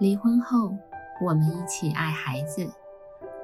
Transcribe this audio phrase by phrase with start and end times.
[0.00, 0.76] 离婚后，
[1.20, 2.68] 我们一起爱孩子。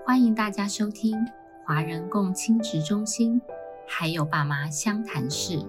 [0.05, 1.17] 欢迎大家收听
[1.65, 3.41] 华人共亲职中心，
[3.87, 5.65] 还有爸妈相谈室。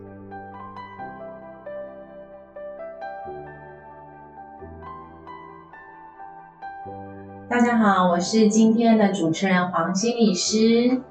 [7.48, 11.04] 大家好，我是今天的主持人黄心理师。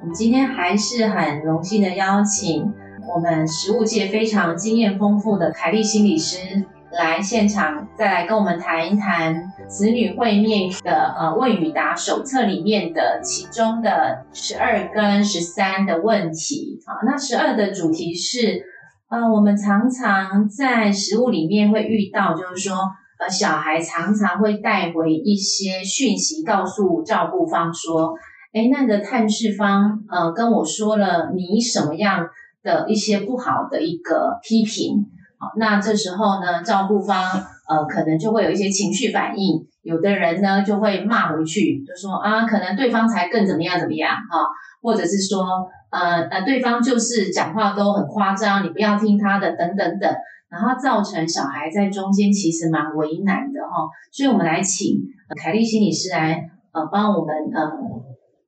[0.00, 2.72] 我们今天还是很荣幸的邀请
[3.12, 6.64] 我们食物界非常经验丰富的凯丽心理师。
[6.92, 16.98] 来现场再来跟我们谈一谈子女会面的呃问与答手册里面的其中的十二跟十三的问题啊。
[17.06, 18.64] 那十二的主题是
[19.08, 22.76] 呃我们常常在食物里面会遇到，就是说
[23.20, 28.14] 呃小孩常常会带回一些讯息，告诉照顾方说，
[28.52, 32.26] 哎那个探视方呃跟我说了你什么样
[32.64, 35.06] 的一些不好的一个批评。
[35.42, 37.24] 好，那这时候呢，照顾方
[37.66, 44.44] 呃可能就会有一些情绪反应，有的人呢就会骂回去，就说啊，可能对方才更怎么样怎么样哈，
[44.82, 50.14] 或者是说呃呃对方就是讲话都很夸张，你不要听他的等等等，
[50.50, 55.00] 然后造成小孩在中间其实蛮为难的哈，所以我们来请
[55.42, 57.72] 凯丽心理师来呃帮我们呃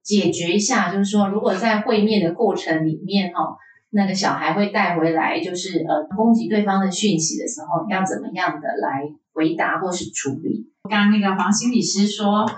[0.03, 3.57] 解决一下，就是说如果在会面的过程里面哈。
[3.95, 9.03] 那个小孩会带回来，就是呃攻击对方的讯息的时候，要怎么样的来
[9.35, 10.67] 回答或是处理？
[10.89, 12.51] 刚刚那个黄心理师说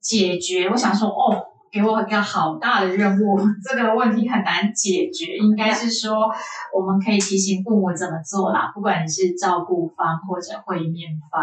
[0.00, 6.30] 解决，我想说哦，给我一个好大的任务， 这个问题很难解决，应该是说
[6.74, 11.42] 我们可以提醒父母怎么做啦，不管你是照顾方或者会面方。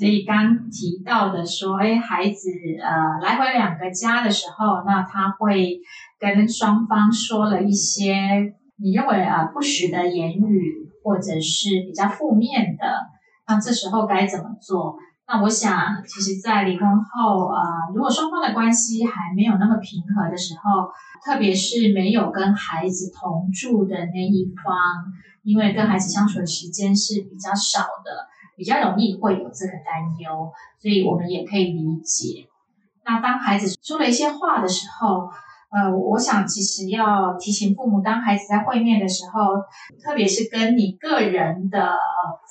[0.00, 2.48] 所以刚提到的说，哎，孩子
[2.82, 5.78] 呃来回两个家的时候，那他会
[6.18, 12.86] 跟双方说了一些你认为啊不实的言语，或者是比较负面的，
[13.46, 14.96] 那这时候该怎么做？
[15.28, 17.60] 那我想，其实，在离婚后啊，
[17.94, 20.88] 如果双方的关系还没有那么平和的时候，
[21.22, 24.74] 特别是没有跟孩子同住的那一方，
[25.42, 28.30] 因为跟孩子相处的时间是比较少的。
[28.60, 32.46] 比较容易会有这个担忧，所以我们也可以理解。
[33.06, 35.30] 那当孩子说了一些话的时候，
[35.70, 39.56] 呃，我想其实要提醒父母，当孩子在会面的时候，
[40.04, 41.94] 特别是跟你个人的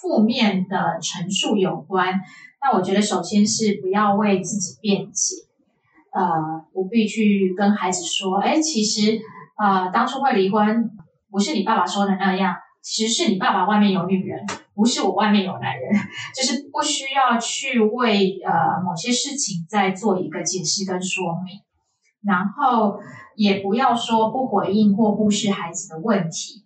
[0.01, 2.19] 负面的陈述有关，
[2.59, 5.35] 那我觉得首先是不要为自己辩解，
[6.11, 9.19] 呃，不必去跟孩子说，哎，其实
[9.63, 10.89] 呃，当初会离婚
[11.29, 14.43] 不是你爸爸说的那样，其实是你爸爸外面有女人。
[14.79, 15.91] 不是我外面有男人，
[16.33, 21.59] 就是不需要去为呃某些事情再做一个解释跟说明，
[22.23, 22.97] 然后
[23.35, 26.63] 也不要说不回应或忽视孩子的问题。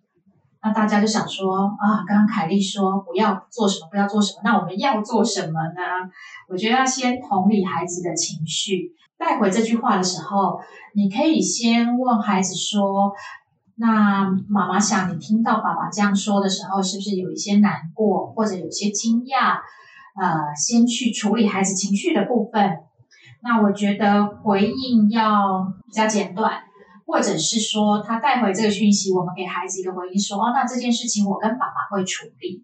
[0.62, 5.81] 那大家就想说啊，刚刚凯丽说不要做什么，不要做什么，那我们要做什么呢？
[6.50, 10.59] 我觉得要先同理孩子的情绪，带回这句话的时候，
[10.94, 13.12] 你可以先问孩子说。
[13.85, 19.57] 那妈妈想，你听到爸爸这样说的时候，是不是有一些难过，或者有些惊讶？
[20.16, 22.77] 呃，先去处理孩子情绪的部分。
[23.41, 26.61] 那我觉得回应要比较简短，
[27.05, 32.63] 或者是说他带回这个讯息，我们给孩子一个回应，说哦，那这件事情我跟爸爸会处理，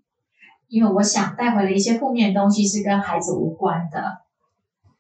[0.70, 4.20] 因为我想带回了一些负面的东西是跟孩子无关的。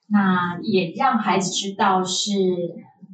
[0.07, 2.33] 那也让孩子知道是。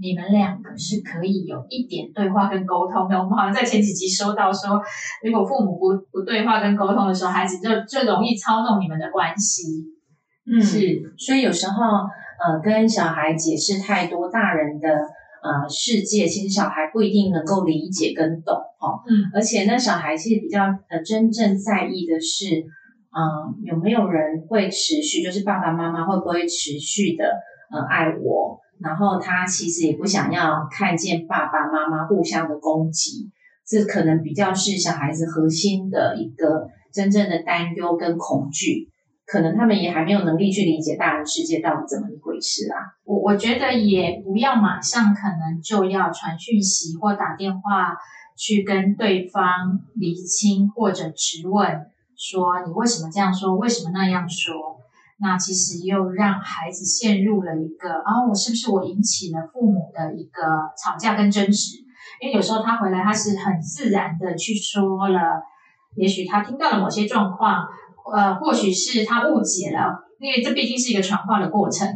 [0.02, 3.18] 你们两个是可以有一点对话跟沟通的。
[3.18, 4.82] 我们 好像在前几集说到说，
[5.24, 9.64] 如果父母不不对话跟沟通的时候，孩子就就容易操弄你们的关系。
[10.46, 11.02] 嗯，是。
[11.18, 11.82] 所以有时候，
[12.40, 19.00] 呃，跟小孩解释太多大人的呃世界，其实小孩不一定能够理解跟懂哦。
[19.08, 19.32] 嗯。
[19.34, 22.62] 而且呢，小孩其实比较呃真正在意的是，
[23.16, 27.24] 嗯，有没有人会持续，就是爸爸妈妈会不会持续的
[27.72, 28.60] 呃爱我。
[28.80, 33.32] 然后他其实也不想要看见爸爸妈妈互相的攻击，
[33.66, 38.90] 这可能比较是小孩子核心的一个真正的担忧跟恐惧，
[39.26, 42.78] 可能他们也还没有能力去理解大人世界到底怎么一回事啊。
[43.06, 47.96] 我我觉得也不要马上可能就要传讯息或打电话
[48.38, 51.88] 去跟对方厘清或者质问，
[52.18, 54.75] 说你为什么这样说，为什么那样说。
[55.18, 60.42] 那其实又让孩子陷入了一个啊，我是不是我引起了父母的一个
[60.76, 61.78] 吵架跟争执？
[62.22, 65.42] 因为有时候他回来，他是很自然的去说了，
[65.96, 67.66] 也许他听到了某些状况，
[68.14, 71.88] 呃，或许是他误解了，因为这毕竟是一个传话的过程，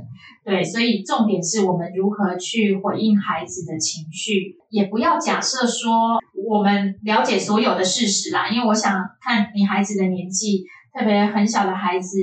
[0.46, 10.64] 对，所以重点是我们如何去回应孩子的情绪，也不要假设说我们了解所有的事实啦，因为我想看你孩子的年纪，
[10.98, 12.18] 特别很小的孩子。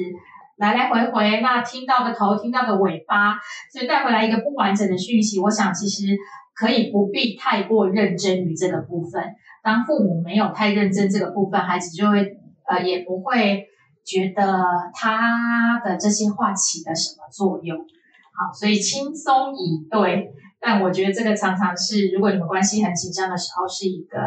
[0.56, 3.34] 来来回回，那听到个头，听到个尾巴，
[3.70, 5.38] 所以带回来一个不完整的讯息。
[5.38, 6.16] 我想其实
[6.54, 9.22] 可以不必太过认真于这个部分。
[9.62, 13.66] 当父母没有太认真这个部分，孩子就会呃也不会
[14.04, 14.64] 觉得
[14.94, 17.76] 他的这些话起了什么作用。
[17.78, 20.32] 好，所以轻松以对。
[20.58, 24.18] 但我觉得这个常常是，如果你们关系很紧张的时候，是一个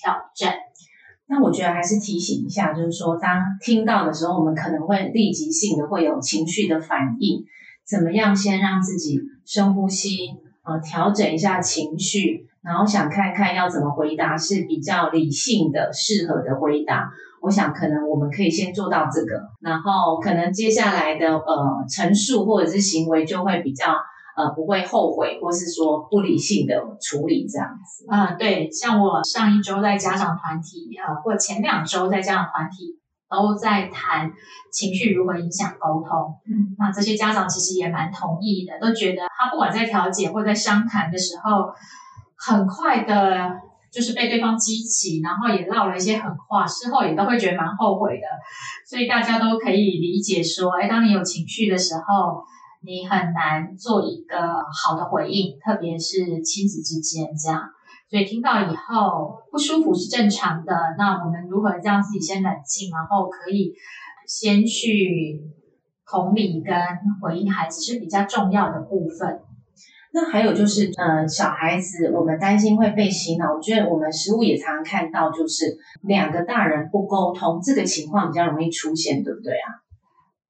[0.00, 0.54] 挑战。
[1.30, 7.44] 那我觉得还是提醒一下，就是说，当听到的时候，我们可能会立即性的会有情绪的反应。
[7.86, 10.30] 怎么样，先让自己深呼吸，
[10.64, 17.10] 呃，调整一下情绪，然后想看看要怎么回答是比较理性的、适合的回答。
[17.42, 23.84] 我想，可能我们可以先做到这个，然后可能接下来的呃陈述或者是行为就会比较。
[24.38, 28.06] 呃，不会后悔，或是说不理性的处理这样子。
[28.08, 34.30] 嗯，对，像我上一周在家长团体，呃，或前两周在家长团体都在谈
[34.72, 36.36] 情绪如何影响沟通。
[36.46, 41.72] 嗯，那这些家长其实也蛮同意的，都觉得他不管在调解或在商谈的时候，
[42.36, 43.50] 很快的，
[43.92, 48.26] 就是被对方激起，然后也唠了一些狠话，事后也都会觉得蛮后悔的。
[48.88, 52.44] 所以大家都可以理解说，哎，当你有情绪的时候。
[52.80, 54.36] 你很难做一个
[54.72, 57.62] 好的回应，特别是亲子之间这样，
[58.08, 60.72] 所以听到以后不舒服是正常的。
[60.96, 63.74] 那我们如何让自己先冷静，然后可以
[64.26, 65.42] 先去
[66.06, 66.74] 同理跟
[67.20, 69.40] 回应孩子是比较重要的部分。
[70.10, 79.68] 那还有就是，呃，小孩子我们担心会被洗脑，我觉得我们实物也常常看到，就是两个大人不沟通，这个情况比较容易出现，对不对啊？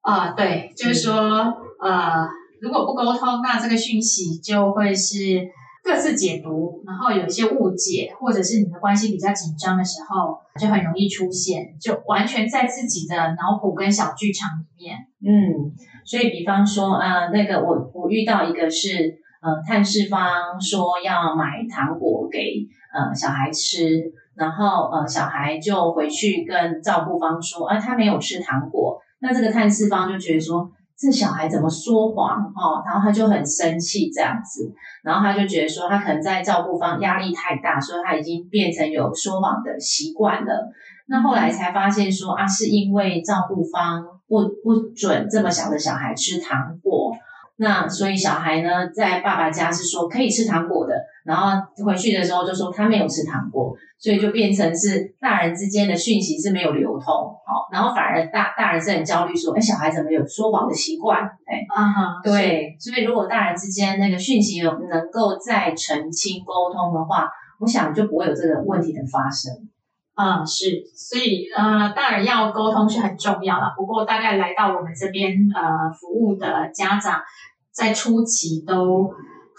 [0.09, 1.55] 啊，对，就是说。
[1.81, 2.27] 呃，
[2.61, 5.49] 如果不沟通，那这个讯息就会是
[5.85, 14.97] 各自解读，然后有一些误解，或者是你的关系比较紧张的时候，就很容易出现，就完全在自己的脑补跟小剧场里面。
[15.23, 15.71] 嗯，
[16.05, 24.03] 所以比方说，呃，那个我我遇到一个是，呃，探视方说要买糖果给呃小孩吃，
[24.35, 30.71] 然后呃小孩就回去跟照顾方说，啊他没有吃糖果，那这个探视方就觉得说。
[31.01, 32.83] 这小孩怎么说谎哦？
[32.85, 34.75] 然后他就很生气这样子，
[35.05, 40.73] 然后他就觉得说他可能在照顾方压力太大，所以他已经变成有说谎的习惯了。
[41.07, 47.13] 那后来才发现说啊，是因为照顾方不不准这么小的小孩吃糖果。
[47.55, 50.95] 那所以小孩呢，在爸爸家是说可以吃糖果的，
[51.29, 61.21] 然后回去的时候就说他没有吃糖果，所以就变成是大人之间的讯息是没有流通，好，然后反而大大人是很焦虑，说哎，小孩怎么有说谎的习惯？
[61.21, 69.53] 哎，啊哈，对，所以如果大人之间那个讯息有能够再澄清沟通的话，我想就不会有这个问题的发生。
[70.17, 73.75] 嗯，是，所以呃，大人要沟通是很重要的。
[73.77, 77.21] 不过大概来到我们这边呃服务的家长。
[77.71, 79.09] 在初期都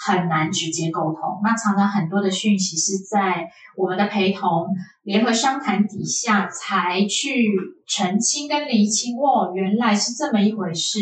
[0.02, 4.68] 很难直接沟通，那常常很多的讯息是在我们的陪同、
[5.04, 7.50] 联合商谈底下才去
[7.86, 9.18] 澄清跟厘清。
[9.18, 11.00] 哦，原来是这么一回事，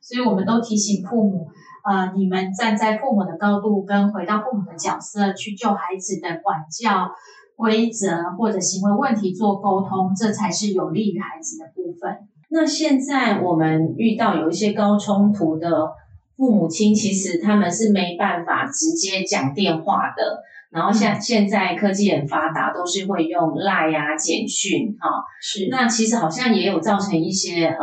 [0.00, 1.48] 所以我们都提醒父母，
[1.84, 7.10] 呃，你们站在父母的高度，跟回到父母的角色去就孩子的管教
[7.56, 12.28] 规则或者行为问题做沟通，这才是有利于孩子的部分。
[12.48, 15.88] 那现在我们遇到有一些高冲突的。
[16.36, 25.08] 父母亲其实他们是没办法直接讲电话的，然后像现在科技很发达，都是会用赖啊、简讯哈。
[25.40, 25.68] 是。
[25.70, 27.78] 那其实好像也有造成一些呃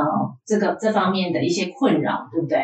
[0.45, 2.63] 这个这方面的一些困扰，对不对？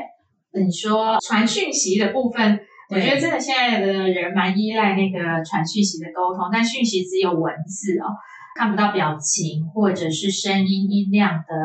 [0.54, 2.60] 你说传讯息的部分，
[2.92, 8.14] 我觉得真的现在的人蛮依赖那个传讯息的沟通，但讯息只有文字哦，
[8.56, 11.56] 看不到表情或者是声音音量的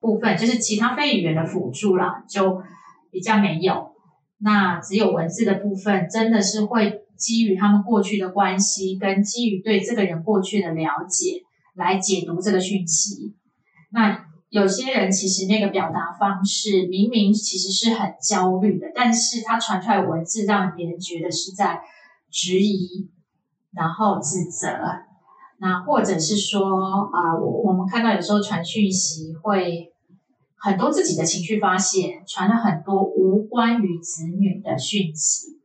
[0.00, 2.60] 部分，就是其他非语言的辅助啦，就。
[3.10, 3.92] 比较没有，
[4.38, 11.42] 那只有文字的部分，真的是会基于他们过去的关系，跟基于对这个人过去的了解
[11.74, 13.34] 来解读这个讯息。
[13.90, 21.80] 那有些人其实那个表达方式明明其实是很焦虑的，但是他传出来文字让别人觉得是在
[22.30, 23.10] 质疑，
[23.72, 24.68] 然后指责，
[25.58, 29.87] 那或者是说啊，我我们看到有时候传讯息会。
[30.60, 35.60] 很多自己的情绪发泄，传了很多无关于子女的讯息，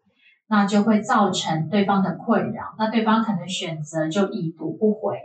[0.48, 2.76] 那就会造成对方的困扰。
[2.78, 5.18] 那对方可能选择就已读不回，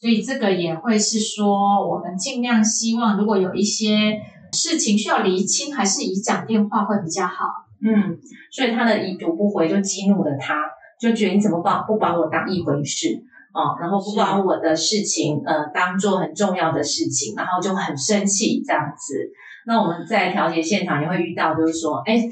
[0.00, 4.18] 所以这个也会是说，我们尽量希望，如果有一些
[4.52, 7.44] 事情需要厘清，还是以讲电话会比较好。
[7.82, 8.18] 嗯，
[8.50, 10.54] 所以他的已读不回就激怒了他，
[11.00, 13.24] 就觉得你怎么把不把我当一回事？
[13.52, 19.30] 哦，然后不把我的事情呃当做很重要的事情，然后就很生气这样子。
[19.66, 22.22] 那我们在调解现场也会遇到，就是说，哎，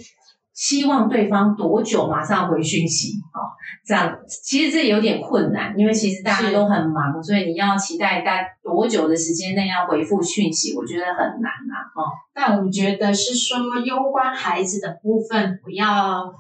[0.55, 3.51] 希望对方多久马上回讯息哦，
[3.85, 12.07] 这样其实这有点困难，因为其实大家都很忙，所以你要期待在多久的时间内要回复讯息，我觉得很难呐，哦。
[12.33, 16.33] 但我们觉得是说，攸关孩子的部分不要。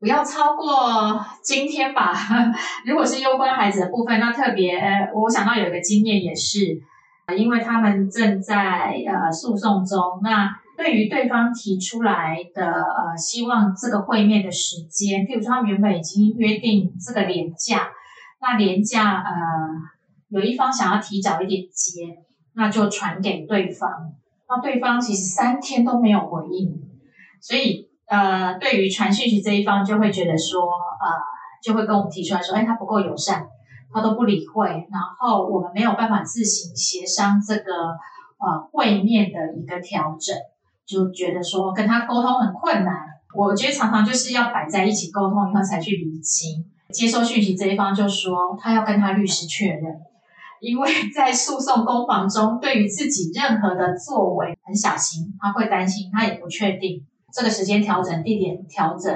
[0.00, 2.12] 不要超过今天吧。
[2.84, 4.78] 如果是攸关孩子的部分，那特别
[5.14, 6.78] 我想到有一个经验也是，
[7.36, 10.20] 因为他们正在呃诉讼中。
[10.22, 17.88] 那对于对方提出来的呃希望这个会面的时间，譬如说他们原本已经约定这个年假，
[18.42, 19.32] 那年假呃
[20.28, 22.18] 有一方想要提早一点接，
[22.54, 24.12] 那就传给对方。
[24.50, 26.78] 那对方其实三天都没有回应，
[27.40, 27.83] 所以。
[28.06, 31.06] 呃，对于传讯息这一方，就会觉得说，呃，
[31.62, 33.46] 就会跟我们提出来说，哎，他不够友善，
[33.92, 37.62] 他都不理会，然后我们没有办法自行协商这个
[38.38, 40.36] 呃会面的一个调整，
[40.86, 42.94] 就觉得说跟他沟通很困难。
[43.34, 46.64] 我觉得常常就是要摆在一起沟通以后才去理清。
[46.92, 49.82] 接收讯息这一方就说，他要跟他律师确认，
[50.60, 57.04] 因为在诉讼攻防中，对于自己任何的作为很小心，他会担心，他也不确定。
[57.34, 59.12] 这个时间调整、地点调整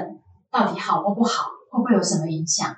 [0.51, 2.75] 到底好或不好，会不会有什么影响？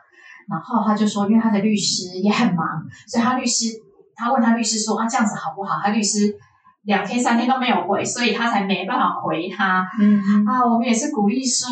[0.50, 2.66] 然后他就说，因为他的律师也很忙，
[3.08, 3.66] 所以他律师
[4.16, 5.80] 他问他律师说啊，这样子好不好？
[5.82, 6.36] 他律师
[6.84, 9.88] 两天三天都没有回，所以他才没办法回他。
[10.00, 11.70] 嗯啊，我们也是鼓励说，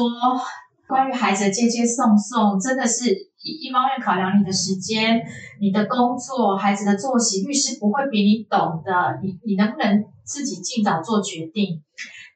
[0.88, 3.12] 关于孩子的接接送送，真的是
[3.44, 5.20] 一一方面考量你的时间、
[5.60, 9.20] 你的工作、孩子的作息，律师不会比你懂的。
[9.22, 11.82] 你你能不能自己尽早做决定？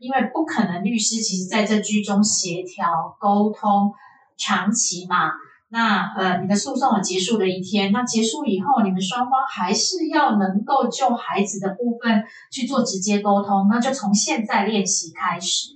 [0.03, 3.93] 因为不可能，律师其实在这居中协调沟通
[4.37, 5.31] 长期嘛。
[5.69, 15.69] 那呃，你的诉讼结束的一天，那结束以后，你们双方还是要能够就孩子的部分去做直接沟通，那就从现在练习开始。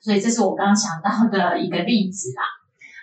[0.00, 2.42] 所以这是我刚刚想到的一个例子啦。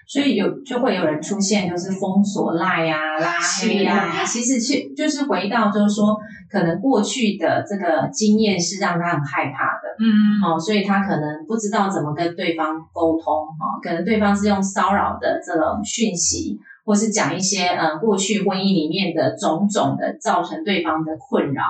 [0.08, 4.26] 所以有就会有人出现，就是封锁赖呀、拉黑呀。
[4.26, 6.18] 其实去就是回到，就是说，
[6.50, 10.08] 可能过去的这个经验是让他很害怕的，嗯，
[10.42, 21.64] 哦，所以他可能不知道怎么跟对方沟通，哦，可能对方是用骚扰的这种讯息，或是讲一些呃过去婚姻里面的种种的，造成对方的困扰。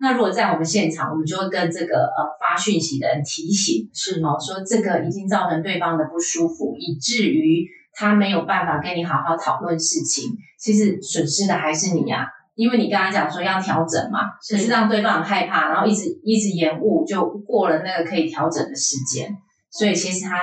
[0.00, 7.68] 那如果在我们现场，我们就会跟这个呃发讯息的人提醒，是哦，说这个已经造成对方的不舒服，以至于。
[7.96, 19.36] 他没有办法跟你好好讨论事情，其实损失的还是你呀，因为你跟他讲说要调整嘛，可是让对方很害怕，然后一直一直延误，就过了那个可以调整的时间，
[19.70, 20.38] 所以其实他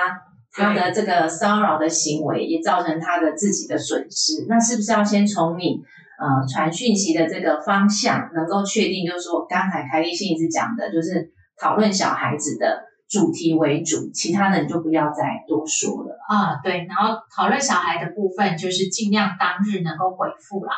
[0.52, 4.46] 他的这个骚扰的行为也造成他的自己的损失。
[4.48, 5.80] 那是不是要先从你
[6.18, 12.92] 呃传讯息的这个方向能够确定，就是说刚才凯丽信一直讲的，就是讨论小孩子的。
[13.12, 16.56] 主题为主，其他的你就不要再多说了啊。
[16.64, 20.72] 对，然后讨论小孩的部分，就是尽量当日能够回复啦，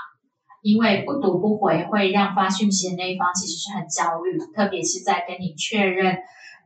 [0.64, 6.16] 因为不读不回会让发讯息的那一方其实是很焦虑，特别是在跟你确认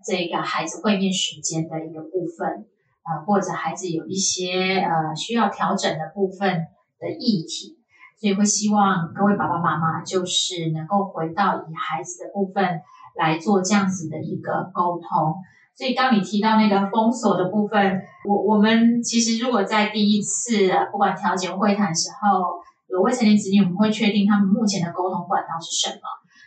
[0.07, 2.64] 这个孩子会面时间的一个部分，
[3.02, 6.69] 呃，或者孩子有一些呃需要调整的部分
[7.00, 7.76] 的议题，
[8.21, 12.81] 所以会希望各位爸爸妈妈就是能够回到以孩子的部分
[13.17, 15.35] 来做这样子的一个沟通。
[15.75, 26.00] 所以，当你提到那个封锁的部分，我我们其实如果在第一次不管调解会谈时候有未成年子女，我们会确定他们目前的沟通管道是什么。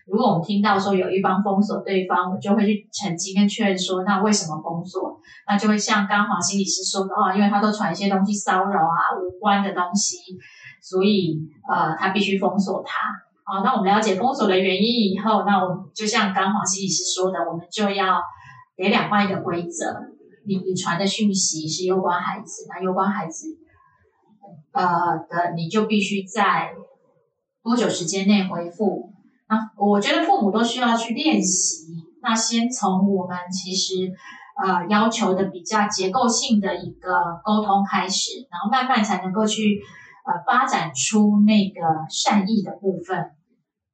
[0.07, 5.19] 如果我们听到说有一方封锁对方，我就会去澄清跟确认说，那为什么封锁？
[5.47, 10.17] 那就会像刚黄心理师说的哦，因为他都传一些东西骚扰啊、无关的东西，
[10.81, 13.09] 所以呃，他必须封锁他。
[13.43, 18.21] 好，那我们了解封锁的原因以后，那我们就像刚黄心理师说的，我们就要。
[18.73, 19.93] 给两方一个规则，
[20.47, 23.55] 你你传的讯息是攸关孩子，那攸关孩子，
[24.71, 26.73] 呃的，你就必须在
[27.63, 29.11] 多久时间内回复？
[29.49, 31.87] 那我觉得父母都需要去练习。
[32.21, 34.11] 那先从我们其实
[34.63, 37.11] 呃要求的比较结构性的一个
[37.43, 39.81] 沟通开始，然后慢慢才能够去
[40.25, 43.31] 呃发展出那个善意的部分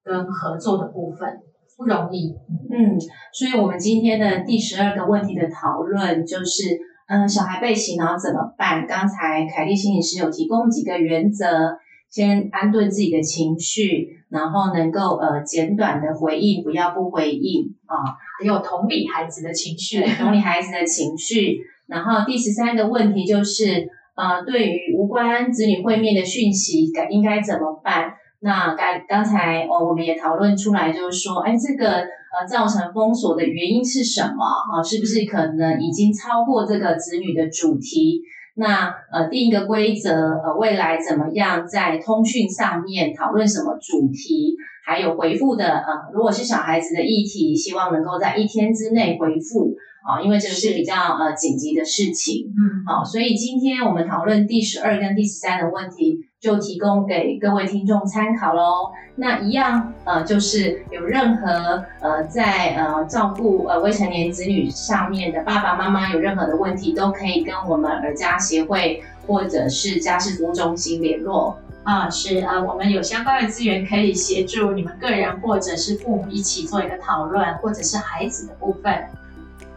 [0.04, 1.42] 跟合作的部分。
[1.78, 2.34] 不容易，
[2.72, 2.98] 嗯，
[3.32, 6.76] 所以我们今天的第十二个问题的讨论就是，
[7.08, 8.86] 嗯，小孩被洗脑怎么办？
[8.86, 11.78] 刚才凯丽心理师有提供几个原则，
[12.10, 17.96] 先安顿自己的情绪，然后能够呃简短的回应，不要不回应啊，
[18.42, 21.62] 还有同理孩子的情绪，同理孩子的情绪。
[21.88, 23.88] 然后第十三个问题就是，
[24.18, 28.16] 呃，对于无关子女会面的讯息，该应该怎么办？
[28.39, 34.84] 那刚刚才哦，我们也讨论出来，就是说，哎，这个呃造成封锁的原因是什么啊？
[34.84, 38.22] 是不是可能已经超过这个子女的主题？
[38.60, 44.56] 那呃，定一个规则，呃，未来怎么样在通讯上面讨论什么主题？
[44.86, 49.75] 还有回复的呃，如果是小孩子的议题，希望能够在一天之内回复
[50.08, 52.46] 啊，因为这个是比较呃紧急的事情。
[52.48, 56.20] 嗯，好，所以今天我们讨论第十二跟第十三的问题。
[56.39, 58.91] 就提供给各位听众参考喽。
[59.15, 71.58] 那一样，呃，就是有任何呃在呃照顾呃未成年子女上面的爸爸妈妈有任何的问题，都可以跟我们儿家协会或者是家事服务中心联络。
[71.84, 78.94] 啊，是啊，我们有相关的资源可以协助你们个人或者是父母一起做一个讨论，或者是孩子的部分。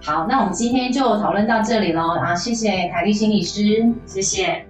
[0.03, 2.19] 好，那我们今天就讨论到这里喽。
[2.19, 4.70] 啊，谢谢凯丽心理师，谢谢。